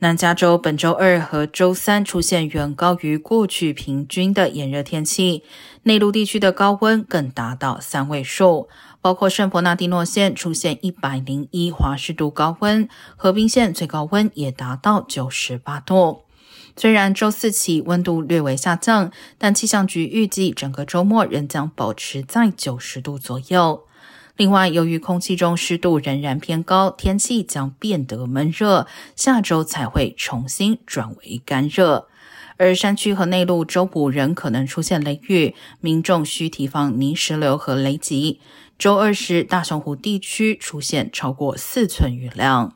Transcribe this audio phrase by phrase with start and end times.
[0.00, 5.42] 南加州本周二和周三出现远高于过去平均的炎热天气，
[5.84, 8.68] 内陆地区的高温更达到三位数，
[9.00, 12.86] 包括圣伯纳迪诺县出现一百零一华氏度高温，
[13.16, 16.24] 河滨县最高温也达到九十八度。
[16.76, 23.84] 虽然周四起温度略微下降，但气象局预计整个周末仍将保持在九十度左右。
[24.36, 32.08] 另外，由于空气中湿度仍然偏高，天气将变得闷热，下周才会重新转为干热。
[32.58, 38.40] 而山区和内陆周五仍可能出现雷雨，民众需提防泥石流和雷击。
[38.78, 42.75] 周二时，大熊湖地区出现超过四寸雨量。